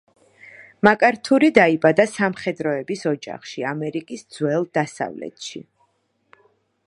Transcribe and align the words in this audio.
მაკართური 0.87 1.49
დაიბადა 1.57 2.05
სამხედროების 2.13 3.05
ოჯახში, 3.11 3.65
ამერიკის 3.73 4.25
ძველ 4.37 4.67
დასავლეთში. 4.79 5.65